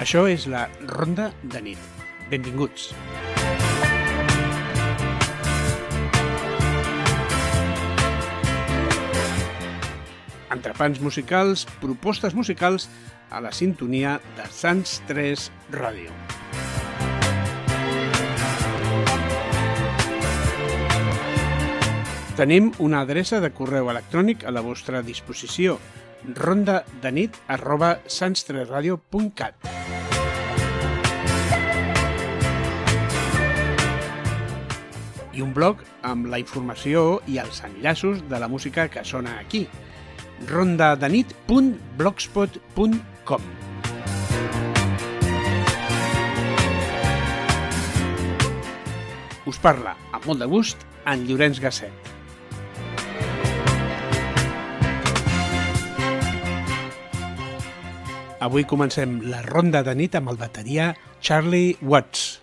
[0.00, 1.80] Això és la Ronda de nit.
[2.30, 2.86] Benvinguts.
[10.56, 12.88] Entrepans musicals, propostes musicals
[13.28, 16.16] a la sintonia de Sants 3 Ràdio.
[22.40, 25.76] Tenim una adreça de correu electrònic a la vostra disposició
[26.34, 29.54] ronda de nit arroba sanstresradio.cat
[35.32, 39.68] i un blog amb la informació i els enllaços de la música que sona aquí.
[40.48, 43.42] rondadenit.blogspot.com
[49.50, 52.19] Us parla, amb molt de gust, en Llorenç Gasset.
[58.40, 62.39] Avui comencem la ronda de nit amb el bateria Charlie Watts.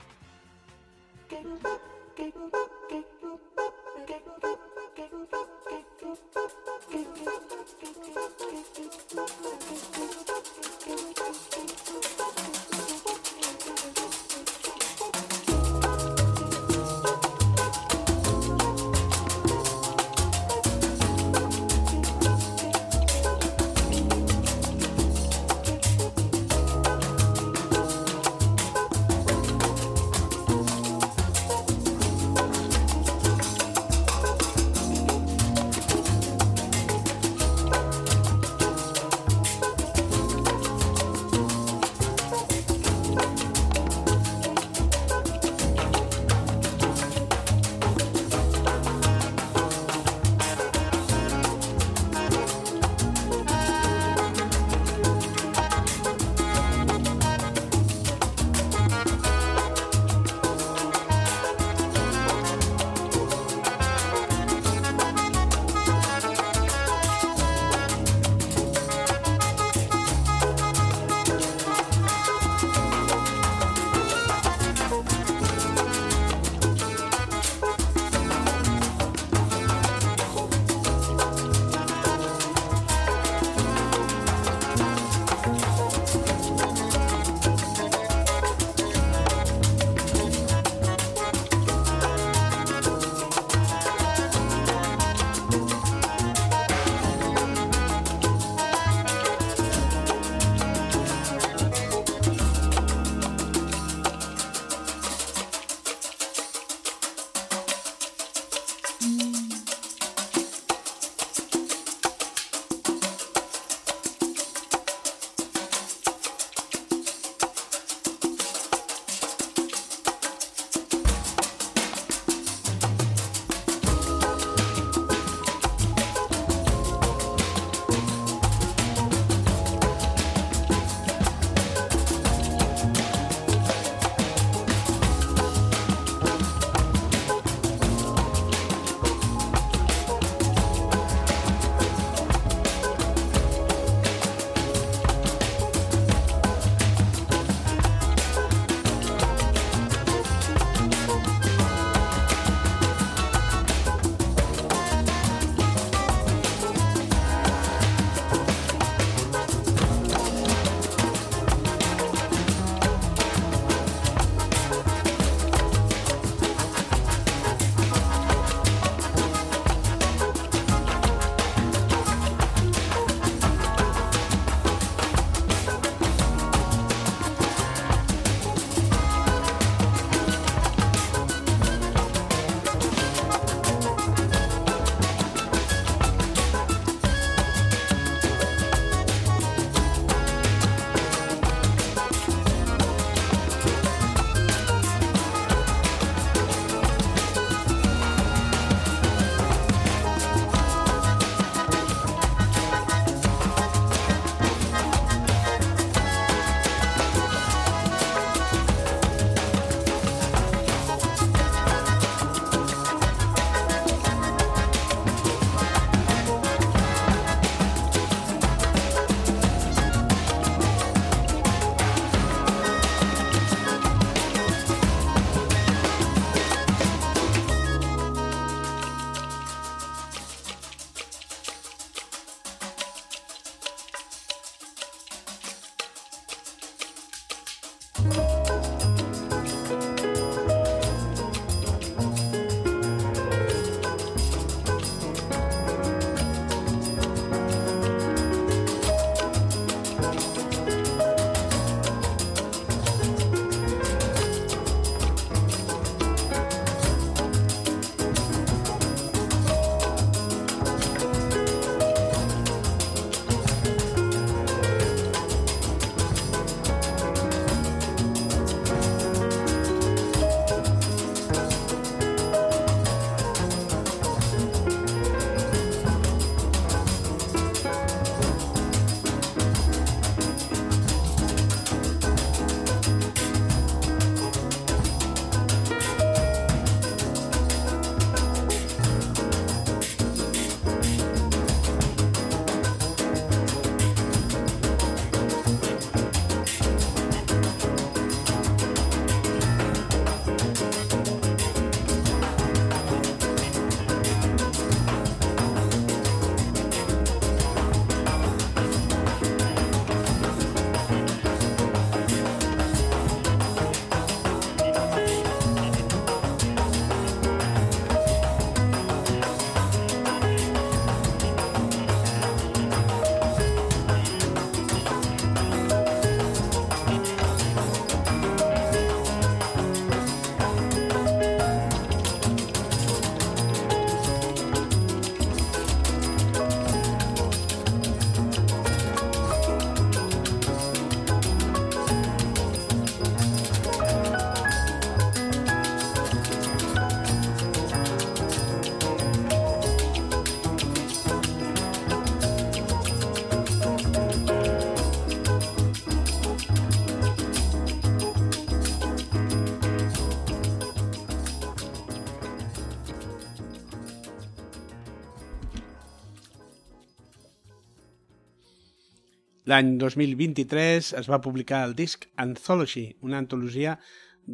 [369.48, 373.78] L'any 2023 es va publicar el disc Anthology, una antologia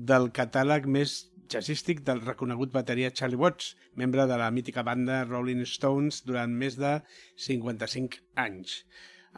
[0.10, 1.12] del catàleg més
[1.54, 6.80] jazzístic del reconegut bateria Charlie Watts, membre de la mítica banda Rolling Stones durant més
[6.82, 6.96] de
[7.46, 8.80] 55 anys.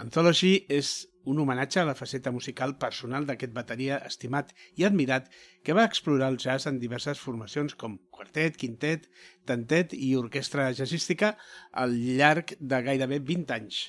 [0.06, 0.94] Anthology és
[1.28, 5.28] un homenatge a la faceta musical personal d'aquest bateria estimat i admirat
[5.62, 9.12] que va explorar el jazz en diverses formacions com quartet, quintet,
[9.44, 11.36] tantet i orquestra jazzística
[11.84, 13.84] al llarg de gairebé 20 anys.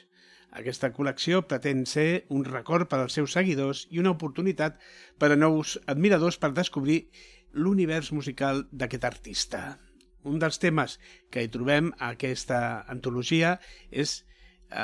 [0.56, 4.78] Aquesta col·lecció pretén ser un record per als seus seguidors i una oportunitat
[5.20, 7.02] per a nous admiradors per descobrir
[7.52, 9.60] l'univers musical d'aquest artista.
[10.24, 10.96] Un dels temes
[11.30, 12.60] que hi trobem a aquesta
[12.92, 13.58] antologia
[13.90, 14.22] és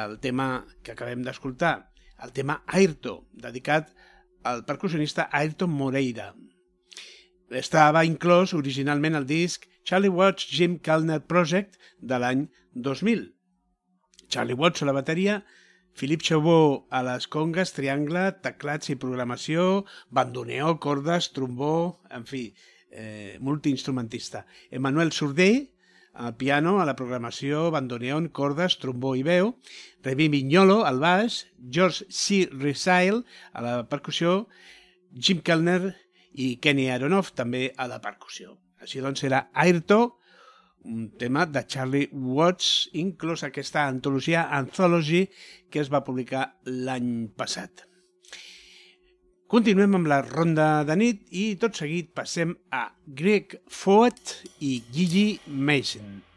[0.02, 1.74] el tema que acabem d'escoltar,
[2.22, 3.88] el tema Ayrto, dedicat
[4.44, 6.32] al percussionista Ayrton Moreira.
[7.48, 13.26] Estava inclòs originalment al disc Charlie Watts Jim Kalner Project de l'any 2000.
[14.28, 15.40] Charlie Watts a la bateria
[15.94, 22.46] Philippe Chaubot a les congues, triangle, teclats i programació, bandoneó, cordes, trombó, en fi,
[22.90, 24.46] eh, multiinstrumentista.
[24.70, 25.72] Emmanuel Surdé,
[26.12, 29.54] al piano, a la programació, bandoneón, cordes, trombó i veu,
[30.04, 32.48] Revi Mignolo al baix, George C.
[32.52, 34.48] Risail a la percussió,
[35.12, 35.94] Jim Kellner
[36.32, 38.56] i Kenny Aronoff també a la percussió.
[38.80, 40.18] Així doncs era Ayrto,
[40.84, 45.28] un tema de Charlie Watts, inclús aquesta antologia Anthology
[45.72, 47.86] que es va publicar l'any passat.
[49.52, 52.86] Continuem amb la ronda de nit i tot seguit passem a
[53.20, 56.31] Greg Ford i Gigi Mason.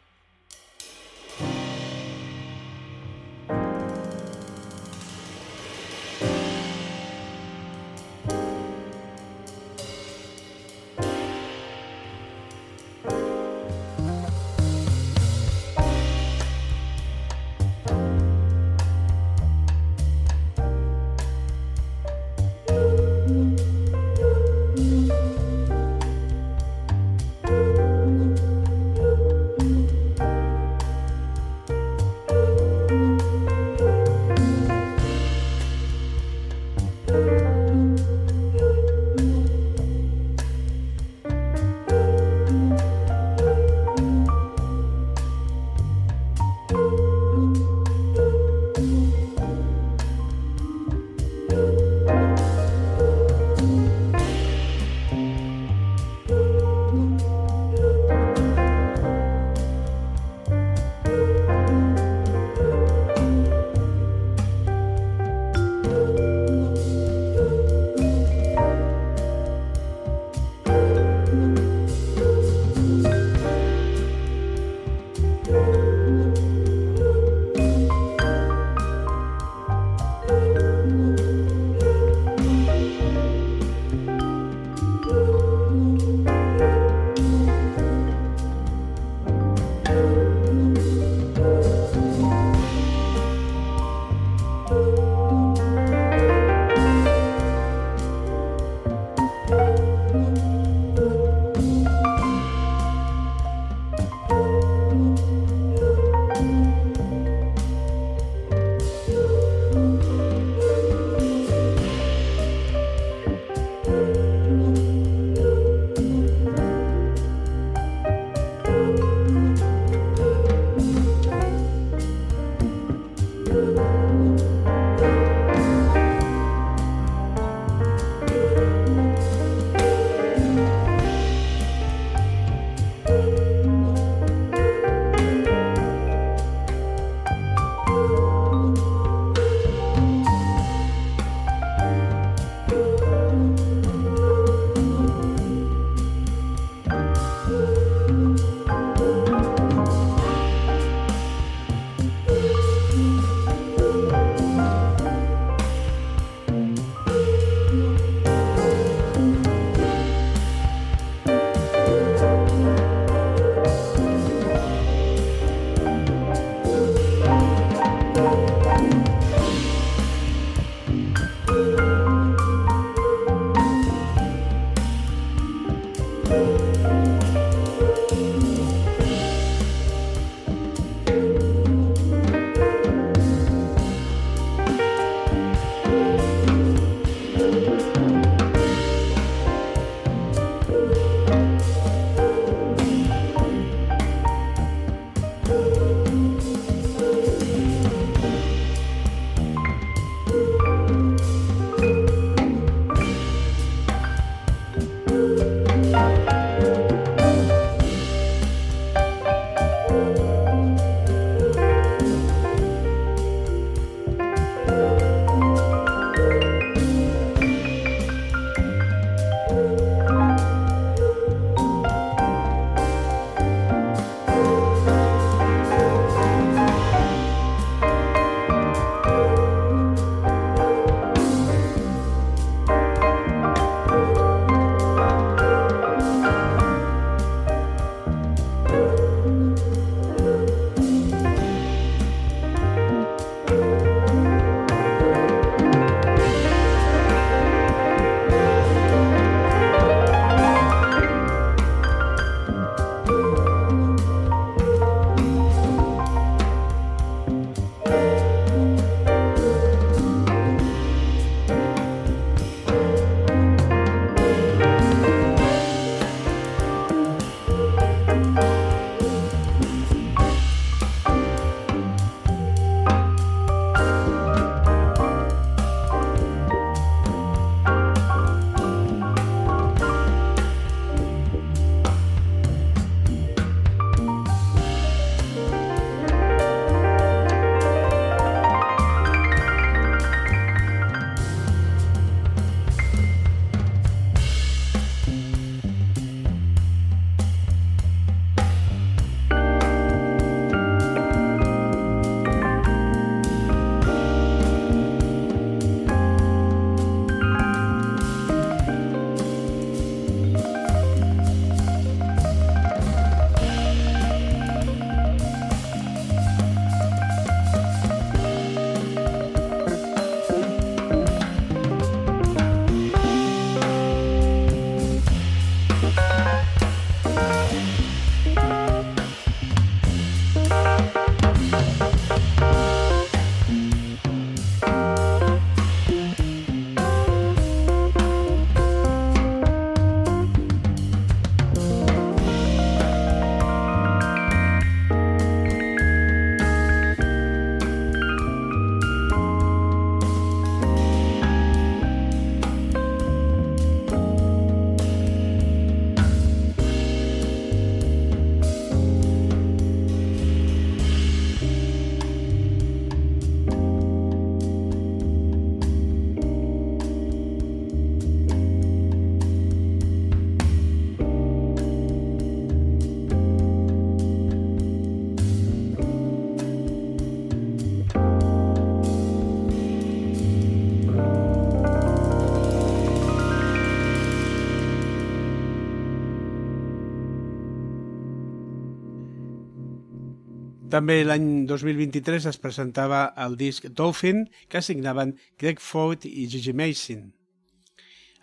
[390.76, 397.06] També l'any 2023 es presentava el disc Dolphin, que signaven Greg Ford i Gigi Mason.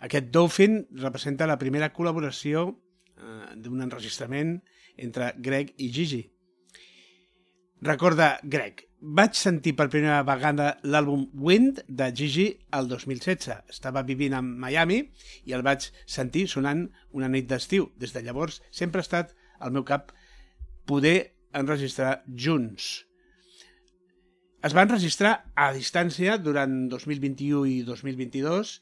[0.05, 4.53] Aquest Dolphin representa la primera col·laboració eh, d'un enregistrament
[5.01, 6.21] entre Greg i Gigi.
[7.89, 13.63] Recorda Greg, vaig sentir per primera vegada l'àlbum Wind de Gigi el 2016.
[13.73, 15.01] Estava vivint a Miami
[15.49, 16.85] i el vaig sentir sonant
[17.17, 17.89] una nit d'estiu.
[17.97, 20.13] Des de llavors sempre ha estat al meu cap
[20.85, 23.05] poder enregistrar junts.
[24.63, 28.77] Es van enregistrar a distància durant 2021 i 2022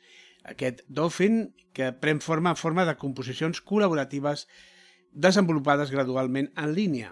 [0.51, 4.45] aquest Dolphin que pren forma en forma de composicions col·laboratives
[5.11, 7.11] desenvolupades gradualment en línia.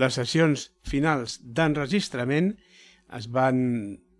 [0.00, 2.54] Les sessions finals d'enregistrament
[3.14, 3.60] es van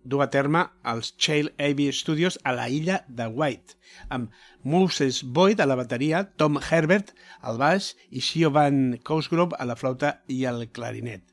[0.05, 3.75] dur a terme als Chail AB Studios a la illa de White,
[4.09, 4.31] amb
[4.63, 10.19] Moses Boyd a la bateria, Tom Herbert al baix i Siobhan Cosgrove a la flauta
[10.31, 11.25] i el clarinet.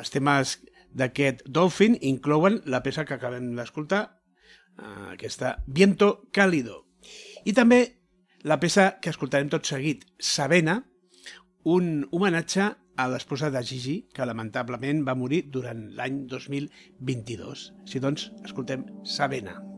[0.00, 0.56] Els temes
[0.96, 4.02] d'aquest Dolphin inclouen la peça que acabem d'escoltar,
[4.78, 6.86] eh, aquesta Viento Cálido,
[7.44, 7.98] i també
[8.42, 10.82] la peça que escoltarem tot seguit, Sabena,
[11.62, 17.68] un homenatge a l'esposa de Gigi, que lamentablement va morir durant l'any 2022.
[17.88, 19.71] Si doncs, escoltem Sabena.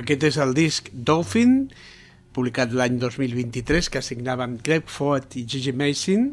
[0.00, 1.66] Aquest és el disc Dolphin,
[2.32, 6.30] publicat l'any 2023, que assignaven Greg Ford i Gigi Mason,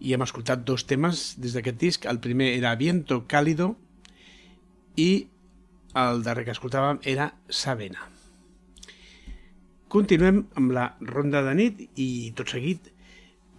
[0.00, 2.08] i hem escoltat dos temes des d'aquest disc.
[2.08, 3.74] El primer era Viento Cálido
[4.96, 5.26] i
[5.96, 8.08] el darrer que escoltàvem era Sabena.
[9.92, 12.88] Continuem amb la ronda de nit i tot seguit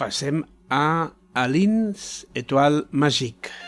[0.01, 0.41] passem
[0.73, 3.66] a Alins Etoile Magique.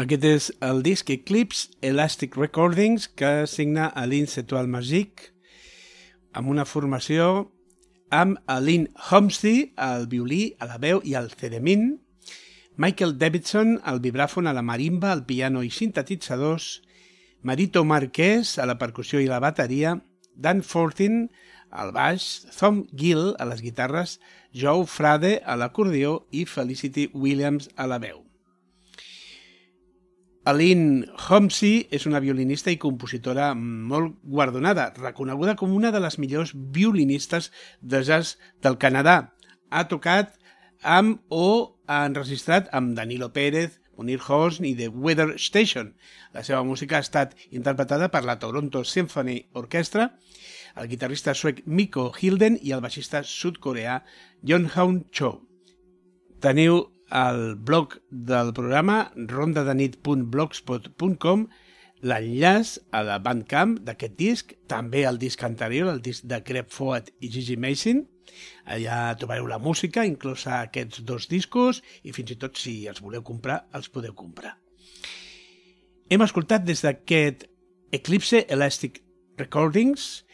[0.00, 5.26] Aquest és el disc Eclipse Elastic Recordings que signa Aline Setual Magic
[6.32, 7.26] amb una formació
[8.08, 11.98] amb Aline Homsey al violí, a la veu i al ceremin,
[12.80, 16.80] Michael Davidson al vibràfon, a la marimba, al piano i sintetitzadors,
[17.42, 19.98] Marito Marquès a la percussió i la bateria,
[20.32, 21.26] Dan Fortin
[21.68, 24.16] al baix, Tom Gill a les guitarres,
[24.56, 28.29] Joe Frade a l'acordió i Felicity Williams a la veu.
[30.48, 36.54] Aline Homsey és una violinista i compositora molt guardonada, reconeguda com una de les millors
[36.54, 37.50] violinistes
[37.80, 39.34] de jazz del Canadà.
[39.68, 40.32] Ha tocat
[40.80, 45.92] amb o ha enregistrat amb Danilo Pérez, Munir Hosn i The Weather Station.
[46.32, 50.14] La seva música ha estat interpretada per la Toronto Symphony Orchestra,
[50.80, 54.00] el guitarrista suec Miko Hilden i el baixista sud-coreà
[54.74, 55.34] Haun Cho.
[56.40, 61.48] Teniu al blog del programa rondadenit.blogspot.com
[62.00, 67.10] l'enllaç a la Bandcamp d'aquest disc, també el disc anterior, el disc de Greg Ford
[67.20, 68.06] i Gigi Mason.
[68.70, 73.22] Allà trobareu la música, inclosa aquests dos discos, i fins i tot si els voleu
[73.26, 74.54] comprar, els podeu comprar.
[76.10, 77.46] Hem escoltat des d'aquest
[77.92, 79.02] Eclipse Elastic
[79.38, 80.24] Recordings,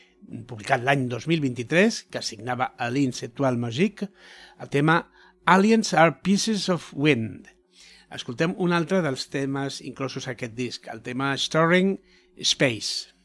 [0.46, 4.04] publicat l'any 2023, que signava Aline Setual Magic,
[4.60, 5.00] el tema
[5.48, 7.46] Aliens are Pieces of Wind.
[8.10, 11.92] Escoltem un altre dels temes inclosos a aquest disc, el tema Storing
[12.42, 13.15] Space.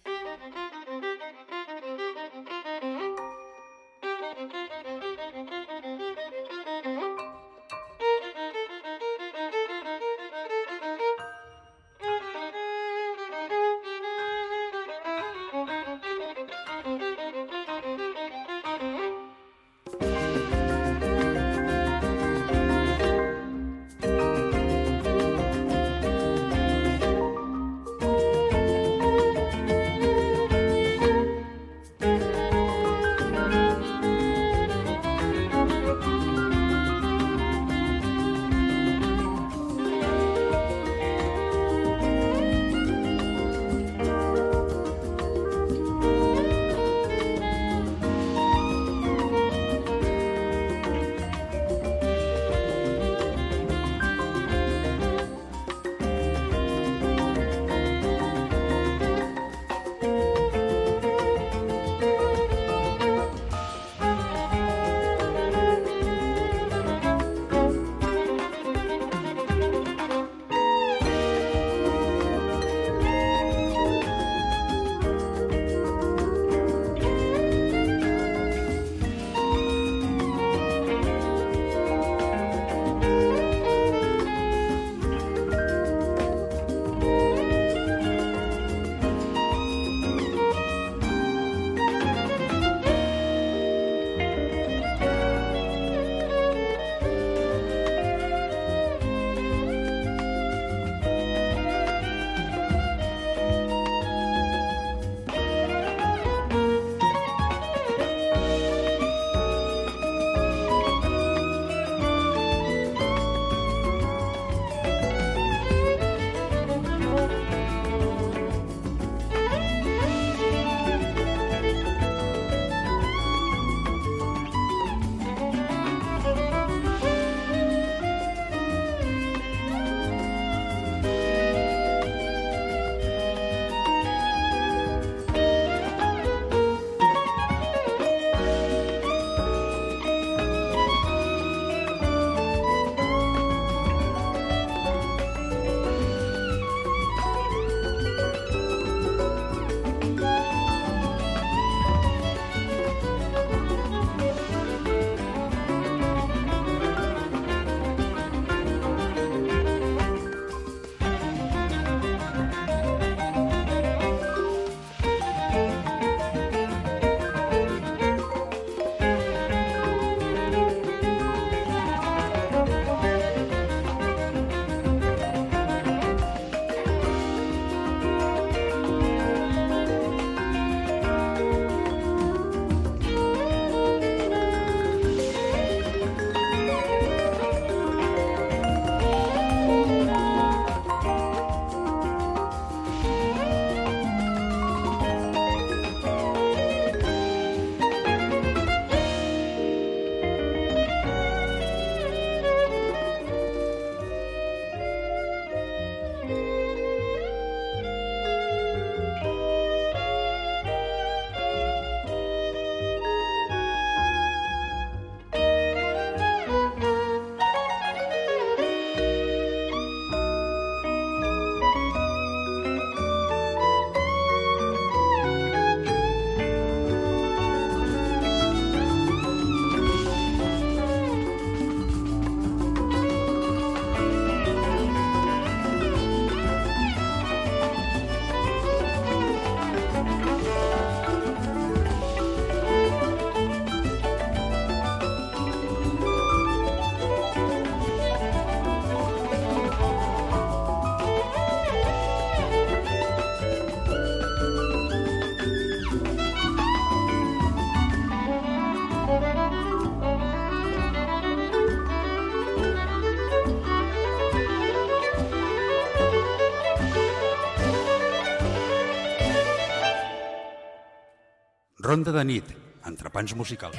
[271.92, 272.48] Ronda de nit,
[272.87, 273.75] entrepans musicals.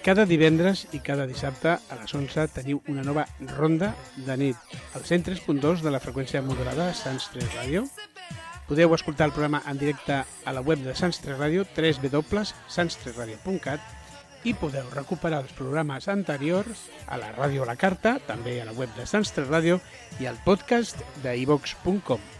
[0.00, 4.56] Cada divendres i cada dissabte a les 11 teniu una nova ronda de nit
[4.96, 7.84] al 103.2 de la freqüència modulada Sants 3 Ràdio.
[8.70, 14.56] Podeu escoltar el programa en directe a la web de Sants 3 Ràdio www.sans3radio.cat i
[14.56, 18.88] podeu recuperar els programes anteriors a la ràdio a la carta, també a la web
[18.96, 19.84] de Sants 3 Ràdio
[20.16, 22.37] i al podcast de ivox.com.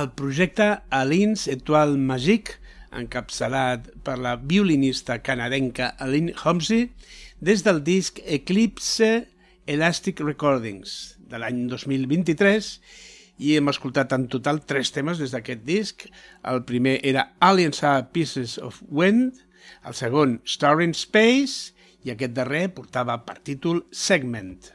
[0.00, 2.56] el projecte Alins Etoile Magique,
[2.96, 6.88] encapçalat per la violinista canadenca Aline Homsey,
[7.40, 9.10] des del disc Eclipse
[9.68, 10.94] Elastic Recordings
[11.30, 12.70] de l'any 2023
[13.44, 16.06] i hem escoltat en total tres temes des d'aquest disc.
[16.48, 19.36] El primer era Aliens are Pieces of Wind,
[19.84, 21.74] el segon Star in Space
[22.04, 24.72] i aquest darrer portava per títol Segment.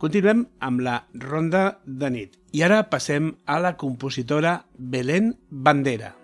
[0.00, 6.14] Continuem amb la ronda de nit i ara passem a la compositora Belén Bandera.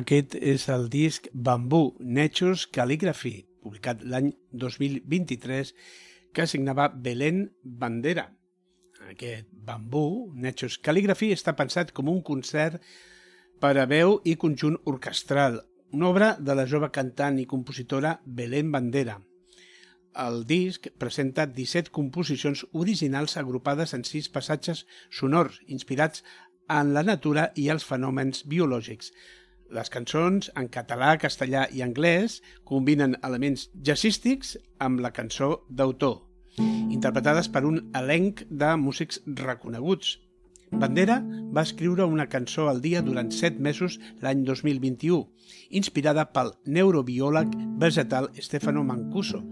[0.00, 4.30] Aquest és el disc Bambú, Nature's Calligraphy, publicat l'any
[4.62, 5.72] 2023,
[6.32, 8.30] que signava Belén Bandera.
[9.10, 12.78] Aquest Bambú, Nature's Calligraphy, està pensat com un concert
[13.60, 15.58] per a veu i conjunt orquestral,
[15.92, 19.18] una obra de la jove cantant i compositora Belén Bandera.
[20.24, 26.24] El disc presenta 17 composicions originals agrupades en 6 passatges sonors, inspirats
[26.70, 29.10] en la natura i els fenòmens biològics,
[29.74, 36.20] les cançons, en català, castellà i anglès, combinen elements jazzístics amb la cançó d'autor,
[36.90, 40.18] interpretades per un elenc de músics reconeguts.
[40.70, 41.16] Bandera
[41.54, 45.24] va escriure una cançó al dia durant set mesos l'any 2021,
[45.80, 49.42] inspirada pel neurobiòleg vegetal Stefano Mancuso,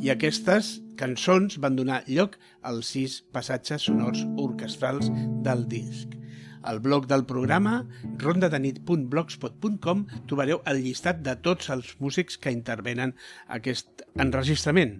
[0.00, 5.12] i aquestes cançons van donar lloc als sis passatges sonors orquestrals
[5.44, 6.16] del disc.
[6.64, 7.82] Al blog del programa,
[8.18, 13.14] rondadenit.blogspot.com, trobareu el llistat de tots els músics que intervenen
[13.52, 14.96] aquest enregistrament.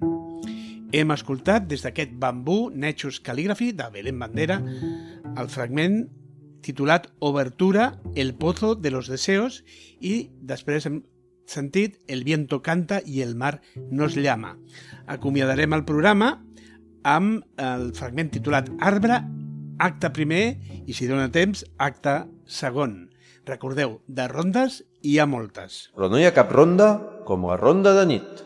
[0.94, 4.60] Hem escoltat des d'aquest bambú Nature's Calligraphy de Belén Bandera
[5.36, 6.04] el fragment
[6.64, 9.64] titulat Obertura, el pozo de los deseos
[10.00, 11.02] i després hem
[11.50, 13.60] sentit El viento canta i el mar
[13.90, 14.54] nos llama.
[15.06, 16.38] Acomiadarem el programa
[17.04, 19.20] amb el fragment titulat Arbre
[19.78, 20.44] acte primer
[20.84, 23.10] i, si dona temps, acte segon.
[23.48, 25.88] Recordeu, de rondes hi ha moltes.
[25.96, 26.94] Però no hi ha cap ronda
[27.28, 28.44] com la ronda de nit.